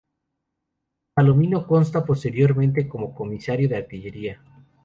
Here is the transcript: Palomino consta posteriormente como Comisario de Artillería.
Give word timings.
Palomino 1.13 1.67
consta 1.67 2.03
posteriormente 2.03 2.87
como 2.87 3.13
Comisario 3.13 3.69
de 3.69 3.77
Artillería. 3.77 4.41